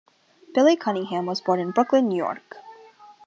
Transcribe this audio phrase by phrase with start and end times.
[0.55, 2.57] Billy Cunningham was born in Brooklyn, New York.